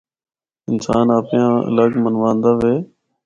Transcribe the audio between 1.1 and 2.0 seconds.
آپے آں الگ